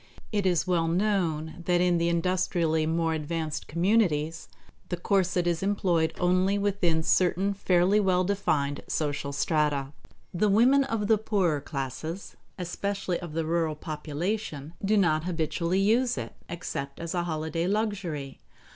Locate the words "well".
0.65-0.87, 7.99-8.23